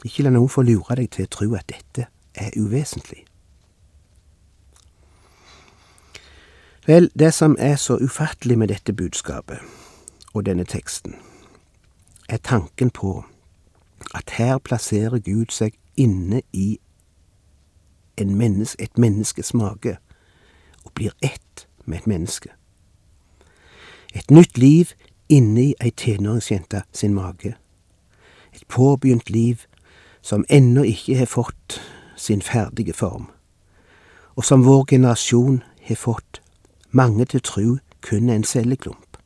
Ikke 0.05 0.25
la 0.25 0.33
noen 0.33 0.49
få 0.49 0.65
lure 0.65 0.97
deg 0.97 1.13
til 1.13 1.29
å 1.29 1.33
tro 1.37 1.53
at 1.53 1.69
dette 1.69 2.09
er 2.33 2.57
uvesentlig. 2.57 3.28
Vel, 6.87 7.11
det 7.19 7.33
som 7.33 7.55
er 7.59 7.75
så 7.75 7.97
ufattelig 7.97 8.57
med 8.57 8.67
dette 8.67 8.93
budskapet 8.93 9.57
og 10.33 10.45
denne 10.45 10.63
teksten, 10.63 11.15
er 12.29 12.37
tanken 12.37 12.89
på 12.89 13.23
at 14.15 14.29
her 14.29 14.57
plasserer 14.57 15.19
Gud 15.19 15.51
seg 15.51 15.73
inne 15.97 16.41
i 16.53 16.79
menneske, 18.25 18.81
et 18.83 18.97
menneskes 18.97 19.53
mage 19.53 19.97
og 20.85 20.91
blir 20.93 21.11
ett 21.21 21.67
med 21.85 21.97
et 21.97 22.07
menneske. 22.07 22.49
Et 24.15 24.31
nytt 24.31 24.57
liv 24.57 24.85
inni 25.29 25.73
ei 25.81 25.91
tenåringsjente 25.91 26.81
sin 26.93 27.13
mage. 27.13 27.55
Et 28.53 28.67
påbegynt 28.67 29.29
liv 29.29 29.55
som 30.21 30.45
ennå 30.49 30.83
ikke 30.83 31.17
har 31.17 31.25
fått 31.25 31.81
sin 32.15 32.41
ferdige 32.41 32.93
form, 32.93 33.29
og 34.35 34.45
som 34.45 34.65
vår 34.65 34.85
generasjon 34.85 35.63
har 35.83 35.95
fått 35.95 36.38
mange 36.91 37.25
til 37.25 37.41
tru 37.41 37.77
kun 38.01 38.29
er 38.29 38.35
en 38.35 38.43
celleklump, 38.43 39.17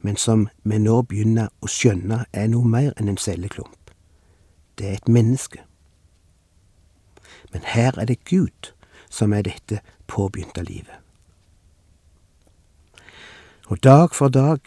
men 0.00 0.16
som 0.16 0.48
vi 0.62 0.78
nå 0.78 1.02
begynner 1.02 1.48
å 1.60 1.70
skjønne 1.70 2.24
er 2.32 2.48
noe 2.52 2.68
mer 2.68 2.92
enn 2.96 3.08
en 3.08 3.20
celleklump. 3.20 3.92
Det 4.78 4.86
er 4.86 4.98
et 4.98 5.08
menneske. 5.08 5.64
Men 7.52 7.64
her 7.64 7.98
er 7.98 8.06
det 8.06 8.24
Gud 8.24 8.72
som 9.10 9.32
er 9.32 9.42
dette 9.42 9.80
påbegynte 10.06 10.62
livet. 10.62 11.00
Og 13.68 13.82
dag 13.82 14.14
for 14.14 14.28
dag, 14.28 14.60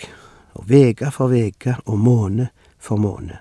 og 0.54 0.70
veke 0.70 1.12
for 1.12 1.32
veke, 1.32 1.76
og 1.86 2.00
måned 2.00 2.48
for 2.78 3.02
måned, 3.02 3.38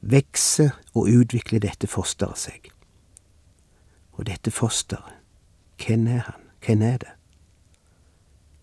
vokser 0.00 0.76
og 0.94 1.08
utvikler 1.10 1.64
dette 1.64 1.88
fosteret 1.90 2.38
seg. 2.38 2.70
Og 4.12 4.26
dette 4.26 4.50
fosteret, 4.50 5.16
hvem 5.80 6.06
er 6.06 6.26
han? 6.28 6.42
Hvem 6.64 6.82
er 6.82 6.98
det? 7.02 7.15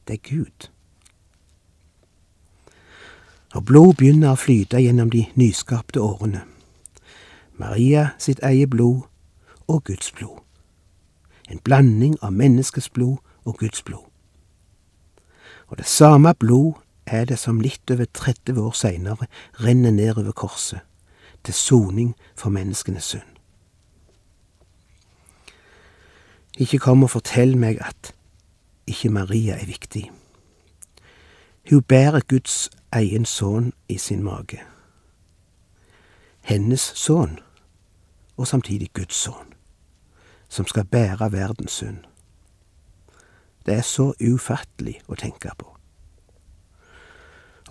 Det 0.07 0.13
er 0.13 0.36
Gud. 0.36 0.69
Og 3.53 3.65
blod 3.65 3.93
begynner 3.98 4.33
å 4.33 4.39
flyte 4.39 4.81
gjennom 4.81 5.12
de 5.13 5.27
nyskapte 5.38 6.01
årene. 6.01 6.41
Maria 7.62 8.10
sitt 8.17 8.41
eget 8.43 8.72
blod 8.74 9.03
og 9.67 9.83
Guds 9.83 10.12
blod. 10.12 10.39
En 11.50 11.62
blanding 11.63 12.17
av 12.22 12.33
menneskets 12.33 12.89
blod 12.89 13.19
og 13.45 13.60
Guds 13.62 13.83
blod. 13.83 14.07
Og 15.67 15.77
det 15.77 15.86
samme 15.86 16.33
blod 16.33 16.74
er 17.05 17.25
det 17.25 17.38
som 17.39 17.62
litt 17.62 17.91
over 17.91 18.05
30 18.05 18.60
år 18.62 18.74
seinere 18.77 19.27
renner 19.62 19.91
ned 19.91 20.17
over 20.17 20.31
korset, 20.31 20.79
til 21.43 21.53
soning 21.53 22.13
for 22.36 22.50
menneskenes 22.50 23.03
synd. 23.03 23.29
Ikke 26.57 26.79
kom 26.79 27.03
og 27.03 27.10
fortell 27.10 27.57
meg 27.57 27.81
at 27.81 28.13
ikke 28.88 29.10
Maria 29.10 29.56
er 29.62 29.66
viktig. 29.66 30.12
Hun 31.70 31.84
bærer 31.84 32.22
Guds 32.28 32.70
egen 32.92 33.25
sønn 33.25 33.74
i 33.90 33.98
sin 33.98 34.24
mage. 34.24 34.60
Hennes 36.42 36.92
sønn, 36.96 37.40
og 38.38 38.48
samtidig 38.48 38.90
Guds 38.94 39.16
sønn, 39.16 39.54
som 40.50 40.68
skal 40.68 40.86
bære 40.86 41.32
verdens 41.32 41.72
synd. 41.72 42.04
Det 43.66 43.78
er 43.78 43.86
så 43.88 44.12
ufattelig 44.20 45.00
å 45.08 45.16
tenke 45.16 45.54
på. 45.58 45.70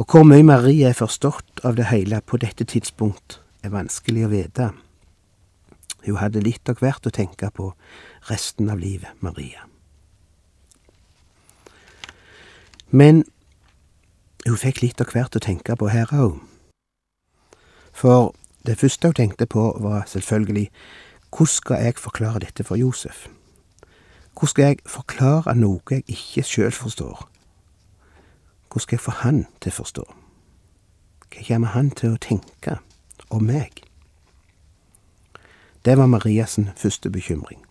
Og 0.00 0.08
hvor 0.08 0.24
mye 0.24 0.42
Maria 0.42 0.88
er 0.88 0.96
forstått 0.96 1.60
av 1.68 1.76
det 1.76 1.90
hele 1.90 2.22
på 2.24 2.40
dette 2.40 2.64
tidspunkt, 2.64 3.42
er 3.62 3.74
vanskelig 3.74 4.24
å 4.24 4.32
vite. 4.32 4.70
Hun 6.06 6.16
hadde 6.16 6.40
litt 6.42 6.68
av 6.72 6.80
hvert 6.80 7.06
å 7.06 7.12
tenke 7.12 7.50
på 7.52 7.74
resten 8.30 8.72
av 8.72 8.80
livet, 8.80 9.12
Maria. 9.20 9.68
Men 12.92 13.24
hun 14.44 14.58
fikk 14.60 14.82
litt 14.82 15.00
av 15.00 15.14
hvert 15.14 15.36
å 15.36 15.40
tenke 15.40 15.76
på 15.80 15.88
her 15.88 16.10
òg. 16.12 16.36
For 17.92 18.34
det 18.68 18.76
første 18.80 19.08
hun 19.08 19.16
tenkte 19.16 19.46
på, 19.48 19.64
var 19.80 20.04
selvfølgelig 20.06 20.68
hvordan 21.32 21.54
skal 21.54 21.84
jeg 21.84 21.96
forklare 21.96 22.42
dette 22.44 22.64
for 22.64 22.76
Josef? 22.76 23.28
Hvordan 24.36 24.48
skal 24.48 24.64
jeg 24.64 24.78
forklare 24.86 25.54
noe 25.56 25.80
jeg 25.90 26.04
ikke 26.04 26.44
sjøl 26.44 26.72
forstår? 26.72 27.24
Hvordan 28.68 28.84
skal 28.84 28.96
jeg 28.96 29.04
få 29.06 29.16
han 29.24 29.46
til 29.60 29.72
å 29.72 29.78
forstå? 29.80 30.04
Hva 31.32 31.48
kommer 31.48 31.72
han 31.72 31.90
til 31.96 32.12
å 32.12 32.20
tenke 32.20 32.76
om 33.32 33.48
meg? 33.48 33.80
Det 35.84 35.96
var 35.96 36.12
Marias 36.12 36.58
første 36.76 37.10
bekymring. 37.10 37.64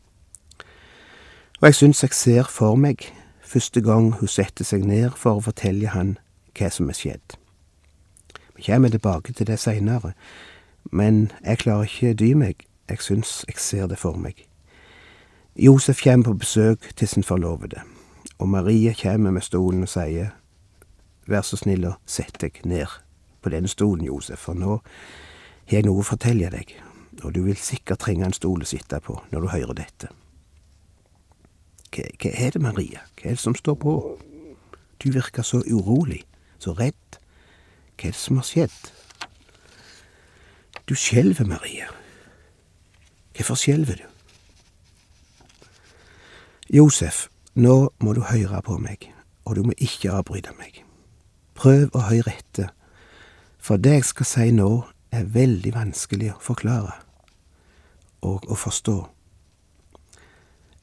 Og 1.61 1.69
jeg 1.69 1.77
syns 1.77 2.01
jeg 2.03 2.17
ser 2.17 2.49
for 2.49 2.75
meg 2.75 3.05
første 3.51 3.81
gang 3.83 4.13
hun 4.19 4.29
setter 4.31 4.67
seg 4.67 4.85
ned 4.87 5.17
for 5.19 5.39
å 5.39 5.45
fortelle 5.45 5.91
han 5.91 6.15
hva 6.55 6.69
som 6.71 6.89
er 6.91 6.97
skjedd. 6.97 7.35
Vi 8.55 8.67
kommer 8.67 8.91
tilbake 8.93 9.33
til 9.33 9.47
det 9.49 9.59
seinere, 9.59 10.13
men 10.91 11.31
jeg 11.43 11.63
klarer 11.63 11.89
ikke 11.89 12.13
dy 12.17 12.33
meg, 12.37 12.65
jeg 12.89 13.03
syns 13.03 13.41
jeg 13.49 13.59
ser 13.59 13.89
det 13.91 13.99
for 13.99 14.15
meg. 14.19 14.45
Josef 15.55 16.03
kommer 16.03 16.31
på 16.31 16.39
besøk 16.45 16.91
til 16.95 17.07
sin 17.11 17.27
forlovede, 17.27 17.83
og 18.39 18.49
Marie 18.49 18.95
kommer 19.01 19.31
med 19.31 19.43
stolen 19.43 19.83
og 19.83 19.91
sier 19.91 20.37
Vær 21.29 21.43
så 21.45 21.59
snill 21.59 21.85
å 21.85 21.97
sette 22.09 22.47
deg 22.47 22.63
ned 22.65 22.89
på 23.43 23.51
denne 23.53 23.69
stolen, 23.69 24.07
Josef, 24.07 24.47
for 24.47 24.57
nå 24.57 24.79
har 24.79 25.77
jeg 25.77 25.85
noe 25.85 26.01
å 26.01 26.07
fortelle 26.07 26.49
deg, 26.51 26.73
og 27.21 27.35
du 27.35 27.43
vil 27.45 27.59
sikkert 27.59 28.01
trenge 28.03 28.25
en 28.25 28.35
stol 28.35 28.63
å 28.63 28.67
sitte 28.67 28.99
på 29.03 29.19
når 29.29 29.45
du 29.45 29.53
hører 29.53 29.77
dette. 29.83 30.09
Hva, 31.91 32.07
hva 32.21 32.31
er 32.31 32.53
det, 32.55 32.61
Maria, 32.61 33.05
hva 33.19 33.31
er 33.31 33.35
det 33.35 33.43
som 33.43 33.55
står 33.55 33.75
på? 33.81 33.95
Du 35.03 35.11
virker 35.11 35.43
så 35.43 35.63
urolig, 35.67 36.23
så 36.59 36.75
redd. 36.77 37.17
Hva 37.97 38.09
er 38.09 38.15
det 38.15 38.19
som 38.19 38.39
har 38.39 38.47
skjedd? 38.47 38.79
Du 40.87 40.95
skjelver, 40.95 41.45
Maria. 41.45 41.89
Hvorfor 43.35 43.55
skjelver 43.55 43.99
du? 44.01 44.07
Josef, 46.71 47.27
nå 47.55 47.91
må 47.99 48.13
du 48.13 48.21
høre 48.23 48.61
på 48.63 48.77
meg, 48.79 49.09
og 49.45 49.55
du 49.55 49.63
må 49.67 49.75
ikke 49.77 50.13
avbryte 50.15 50.53
meg. 50.59 50.83
Prøv 51.55 51.91
å 51.91 52.05
høre 52.07 52.31
etter, 52.31 52.69
for 53.59 53.77
det 53.77 53.97
jeg 53.97 54.07
skal 54.07 54.29
si 54.29 54.51
nå, 54.55 54.69
er 55.11 55.27
veldig 55.27 55.73
vanskelig 55.75 56.29
å 56.31 56.39
forklare 56.39 56.93
og 58.23 58.45
å 58.47 58.55
forstå. 58.55 58.97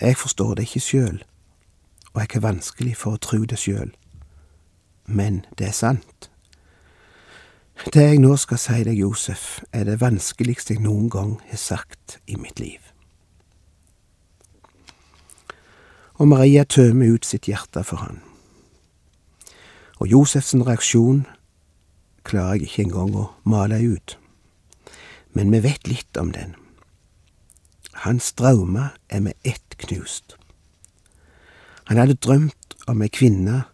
Jeg 0.00 0.16
forstår 0.16 0.54
det 0.54 0.68
ikke 0.68 0.80
sjøl, 0.80 1.24
og 2.12 2.20
jeg 2.20 2.28
har 2.32 2.44
vanskelig 2.44 2.96
for 2.96 3.16
å 3.16 3.22
tro 3.22 3.40
det 3.44 3.58
sjøl, 3.58 3.90
men 5.06 5.40
det 5.58 5.72
er 5.72 5.74
sant. 5.74 6.28
Det 7.94 8.04
jeg 8.04 8.20
nå 8.22 8.36
skal 8.38 8.60
si 8.62 8.84
deg, 8.86 8.98
Josef, 8.98 9.60
er 9.72 9.88
det 9.88 10.00
vanskeligste 10.02 10.74
jeg 10.76 10.84
noen 10.86 11.10
gang 11.10 11.34
har 11.50 11.58
sagt 11.58 12.18
i 12.26 12.38
mitt 12.38 12.62
liv. 12.62 12.78
Og 16.18 16.30
Maria 16.30 16.64
tømmer 16.64 17.14
ut 17.14 17.26
sitt 17.26 17.46
hjerte 17.50 17.82
for 17.86 18.02
han. 18.02 18.22
Og 19.98 20.10
Josefs 20.10 20.54
reaksjon 20.54 21.24
klarer 22.26 22.58
jeg 22.58 22.68
ikke 22.70 22.86
engang 22.86 23.14
å 23.18 23.26
male 23.46 23.78
ut, 23.82 24.18
men 25.34 25.50
vi 25.54 25.62
vet 25.66 25.90
litt 25.90 26.18
om 26.18 26.30
den. 26.34 26.54
Hans 27.98 28.32
drømmer 28.32 28.94
er 29.08 29.20
med 29.20 29.32
ett 29.44 29.74
knust. 29.78 30.36
Han 31.84 31.96
hadde 31.96 32.14
drømt 32.14 32.76
om 32.86 33.02
ei 33.02 33.08
kvinne 33.10 33.64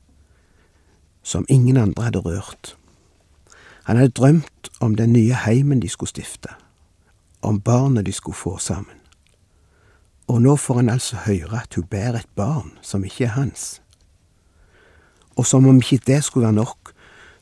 som 1.23 1.45
ingen 1.49 1.77
andre 1.77 2.07
hadde 2.07 2.23
rørt. 2.25 2.77
Han 3.85 4.01
hadde 4.01 4.17
drømt 4.17 4.71
om 4.81 4.95
den 4.97 5.13
nye 5.13 5.35
heimen 5.35 5.83
de 5.83 5.89
skulle 5.93 6.09
stifte, 6.09 6.49
om 7.43 7.61
barnet 7.61 8.07
de 8.07 8.13
skulle 8.13 8.39
få 8.39 8.57
sammen. 8.57 8.97
Og 10.27 10.41
nå 10.43 10.57
får 10.57 10.81
han 10.81 10.89
altså 10.89 11.21
høre 11.27 11.61
at 11.61 11.75
hun 11.77 11.85
bærer 11.85 12.23
et 12.23 12.33
barn 12.37 12.73
som 12.81 13.05
ikke 13.05 13.27
er 13.29 13.37
hans. 13.37 13.83
Og 15.37 15.47
som 15.47 15.67
om 15.69 15.83
ikke 15.83 16.01
det 16.07 16.23
skulle 16.25 16.47
være 16.47 16.63
nok, 16.63 16.95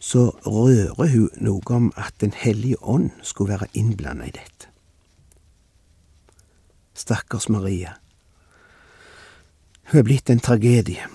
så 0.03 0.33
rører 0.47 1.15
hun 1.15 1.31
noe 1.39 1.63
om 1.71 1.93
at 1.97 2.15
Den 2.21 2.33
hellige 2.35 2.83
ånd 2.83 3.11
skulle 3.23 3.53
være 3.55 3.71
innblanda 3.75 4.25
i 4.25 4.35
dette. 4.35 4.72
Stakkars 6.95 7.49
Maria. 7.49 7.93
Hun 9.91 9.99
er 9.99 10.03
blitt 10.03 10.31
en 10.31 10.41
tragedie. 10.41 11.07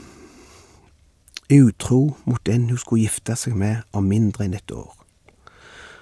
Utro 1.53 2.17
mot 2.25 2.45
den 2.45 2.69
hun 2.69 2.77
skulle 2.77 3.05
gifte 3.05 3.35
seg 3.35 3.55
med 3.55 3.85
om 3.93 4.09
mindre 4.09 4.45
enn 4.45 4.57
et 4.57 4.71
år. 4.71 4.93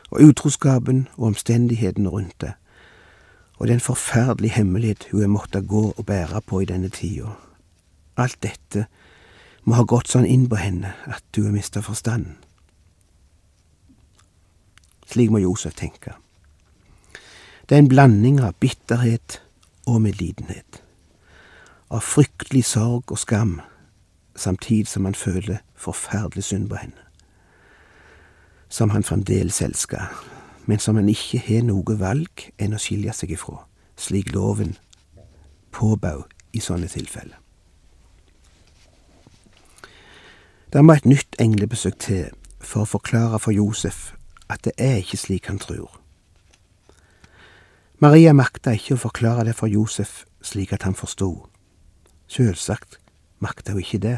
Og 0.10 0.22
utroskapen 0.30 1.08
og 1.18 1.28
omstendighetene 1.34 2.10
rundt 2.10 2.40
det, 2.42 2.54
og 3.60 3.68
den 3.68 3.80
forferdelige 3.80 4.58
hemmelighet 4.58 5.08
hun 5.12 5.22
har 5.22 5.32
måttet 5.32 5.68
gå 5.68 5.84
og 5.92 6.06
bære 6.06 6.42
på 6.42 6.60
i 6.60 6.66
denne 6.66 6.90
tida. 6.90 7.36
Alt 8.18 8.42
dette 8.44 8.88
må 9.64 9.76
ha 9.76 9.84
gått 9.84 10.12
sånn 10.12 10.28
inn 10.28 10.50
på 10.50 10.60
henne 10.60 10.94
at 11.06 11.24
hun 11.36 11.50
har 11.50 11.56
mista 11.56 11.82
forstanden. 11.84 12.36
Slik 15.06 15.32
må 15.32 15.40
Josef 15.40 15.76
tenke. 15.78 16.16
Det 17.70 17.76
er 17.76 17.84
en 17.84 17.90
blanding 17.90 18.42
av 18.42 18.58
bitterhet 18.60 19.42
og 19.86 20.02
medlidenhet. 20.02 20.82
Av 21.92 22.02
fryktelig 22.02 22.66
sorg 22.66 23.12
og 23.12 23.20
skam, 23.22 23.60
samtidig 24.36 24.88
som 24.88 25.06
han 25.06 25.16
føler 25.16 25.62
forferdelig 25.76 26.44
synd 26.44 26.70
på 26.70 26.76
henne. 26.76 27.02
Som 28.70 28.90
han 28.90 29.04
fremdeles 29.04 29.62
elsker, 29.62 30.10
men 30.66 30.80
som 30.80 30.96
han 30.96 31.10
ikke 31.10 31.40
har 31.40 31.64
noe 31.64 32.00
valg 32.00 32.50
enn 32.58 32.74
å 32.74 32.82
skilje 32.82 33.14
seg 33.14 33.36
ifra, 33.38 33.62
slik 33.96 34.34
loven 34.34 34.76
påbød 35.72 36.24
i 36.54 36.60
sånne 36.64 36.88
tilfeller. 36.88 37.38
Det 40.74 40.84
må 40.84 40.94
et 40.94 41.06
nytt 41.06 41.38
englebesøk 41.40 42.00
til 42.04 42.26
for 42.60 42.84
å 42.84 42.90
forklare 42.90 43.40
for 43.40 43.56
Josef 43.56 44.10
at 44.52 44.66
det 44.66 44.74
er 44.82 44.98
ikke 45.00 45.20
slik 45.22 45.48
han 45.48 45.60
tror. 45.62 45.88
Maria 48.04 48.34
makta 48.36 48.74
ikke 48.76 48.98
å 48.98 49.04
forklare 49.06 49.46
det 49.48 49.54
for 49.56 49.72
Josef 49.72 50.26
slik 50.44 50.74
at 50.76 50.84
han 50.84 50.98
forsto. 51.00 51.48
Selvsagt 52.28 52.98
makta 53.40 53.72
hun 53.72 53.80
ikke 53.80 54.02
det. 54.04 54.18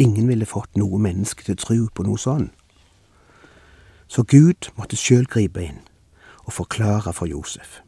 Ingen 0.00 0.30
ville 0.30 0.48
fått 0.48 0.78
noe 0.80 0.98
menneske 1.02 1.44
til 1.44 1.58
å 1.58 1.60
tro 1.60 1.78
på 1.92 2.06
noe 2.06 2.20
sånn. 2.20 2.48
Så 4.08 4.24
Gud 4.24 4.70
måtte 4.80 4.96
sjøl 4.96 5.28
gripe 5.28 5.60
inn 5.62 5.82
og 6.46 6.56
forklare 6.56 7.12
for 7.12 7.28
Josef. 7.28 7.82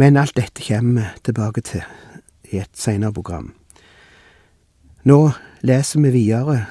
Men 0.00 0.16
alt 0.16 0.38
dette 0.40 0.64
kommer 0.64 1.12
vi 1.12 1.24
tilbake 1.28 1.60
til 1.60 1.84
i 2.50 2.62
et 2.62 2.72
seinere 2.72 3.12
program. 3.12 3.52
Nå 5.04 5.18
leser 5.60 6.00
vi 6.00 6.14
videre 6.16 6.62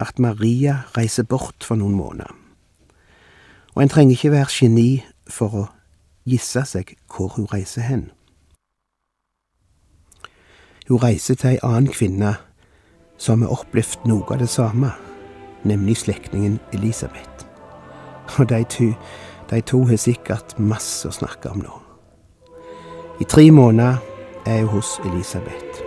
at 0.00 0.22
Maria 0.22 0.84
reiser 0.94 1.26
bort 1.26 1.66
for 1.66 1.76
noen 1.76 1.98
måneder. 1.98 2.39
Og 3.74 3.82
en 3.82 3.88
trenger 3.88 4.16
ikke 4.16 4.32
være 4.34 4.50
geni 4.52 4.88
for 5.30 5.54
å 5.54 5.66
gisse 6.28 6.62
seg 6.66 6.96
hvor 7.10 7.34
hun 7.36 7.48
reiser 7.52 7.86
hen. 7.86 8.08
Hun 10.88 11.02
reiser 11.02 11.38
til 11.38 11.54
ei 11.54 11.60
annen 11.62 11.92
kvinne 11.92 12.34
som 13.20 13.44
har 13.44 13.52
opplevd 13.54 14.08
noe 14.10 14.26
av 14.34 14.40
det 14.42 14.48
samme, 14.50 14.90
nemlig 15.62 16.00
slektningen 16.00 16.58
Elisabeth. 16.74 17.46
Og 18.38 18.48
de 18.50 18.64
to, 18.64 18.88
de 19.50 19.60
to 19.60 19.84
har 19.86 20.00
sikkert 20.00 20.56
masse 20.58 21.06
å 21.06 21.14
snakke 21.14 21.52
om 21.52 21.62
nå. 21.62 21.76
I 23.20 23.28
tre 23.28 23.50
måneder 23.52 24.00
er 24.48 24.64
hun 24.64 24.80
hos 24.80 24.96
Elisabeth. 25.04 25.82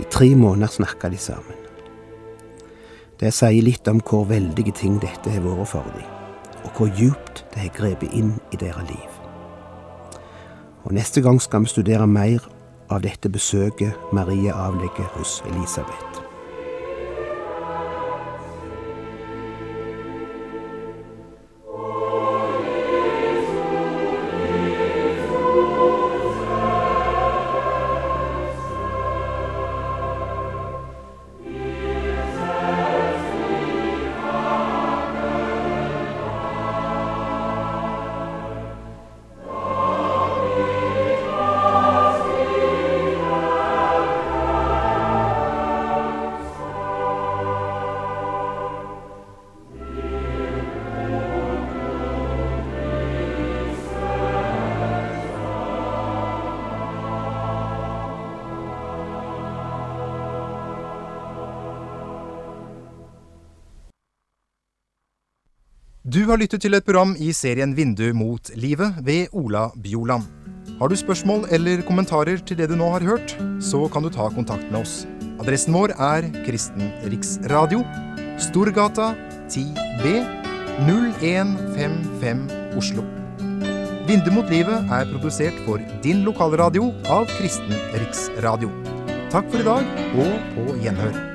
I 0.00 0.06
tre 0.10 0.34
måneder 0.36 0.70
snakker 0.78 1.10
de 1.10 1.18
sammen. 1.18 1.58
Det 3.20 3.30
sier 3.34 3.62
litt 3.62 3.88
om 3.88 4.02
hvor 4.04 4.26
veldige 4.28 4.74
ting 4.76 4.98
dette 5.02 5.30
har 5.30 5.42
vært 5.42 5.70
for 5.70 5.86
dem, 5.94 6.13
hvor 6.76 6.90
djupt 6.98 7.44
det 7.54 7.66
har 7.66 7.76
grepet 7.76 8.12
inn 8.12 8.34
i 8.52 8.56
deres 8.60 8.88
liv. 8.90 9.20
Og 10.84 10.92
Neste 10.92 11.22
gang 11.22 11.40
skal 11.42 11.64
vi 11.64 11.72
studere 11.72 12.06
mer 12.06 12.44
av 12.90 13.02
dette 13.02 13.30
besøket 13.32 14.12
Marie 14.12 14.52
avlegger 14.52 15.08
hos 15.16 15.42
Elisabeth. 15.48 16.13
Har 66.24 66.40
lyttet 66.40 66.62
til 66.64 66.72
et 66.72 66.82
program 66.82 67.10
i 67.20 67.28
serien 67.36 67.74
Vindu 67.76 68.06
mot 68.16 68.48
livet 68.56 68.96
ved 69.04 69.34
Ola 69.36 69.66
Bjoland. 69.76 70.24
Har 70.80 70.88
du 70.88 70.96
spørsmål 70.96 71.44
eller 71.52 71.82
kommentarer 71.84 72.40
til 72.40 72.56
det 72.56 72.70
du 72.70 72.74
nå 72.80 72.88
har 72.94 73.04
hørt, 73.04 73.34
så 73.60 73.84
kan 73.92 74.02
du 74.02 74.08
ta 74.10 74.30
kontakt 74.32 74.64
med 74.72 74.80
oss. 74.80 74.94
Adressen 75.42 75.76
vår 75.76 75.92
er 75.92 76.30
Kristen 76.46 76.88
Riksradio, 77.12 77.82
Storgata 78.40 79.10
10B 79.52 80.14
0155 80.88 82.48
Oslo. 82.80 83.04
Vindu 84.08 84.32
mot 84.32 84.48
livet 84.50 84.90
er 84.96 85.12
produsert 85.12 85.60
for 85.68 85.84
din 86.02 86.24
lokalradio 86.24 86.88
av 87.12 87.28
Kristen 87.36 87.76
Riksradio. 87.94 88.72
Takk 89.30 89.52
for 89.52 89.60
i 89.60 89.70
dag, 89.70 89.94
og 90.24 90.50
på 90.56 90.80
gjenhør. 90.80 91.33